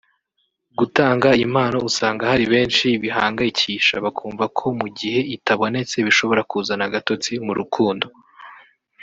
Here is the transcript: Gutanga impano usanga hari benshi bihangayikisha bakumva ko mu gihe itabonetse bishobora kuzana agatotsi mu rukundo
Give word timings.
Gutanga 0.77 1.29
impano 1.45 1.77
usanga 1.89 2.23
hari 2.31 2.45
benshi 2.53 2.87
bihangayikisha 3.03 3.95
bakumva 4.05 4.43
ko 4.57 4.65
mu 4.79 4.87
gihe 4.97 5.19
itabonetse 5.35 5.95
bishobora 6.07 6.41
kuzana 6.51 6.83
agatotsi 6.89 7.31
mu 7.45 7.53
rukundo 7.59 8.07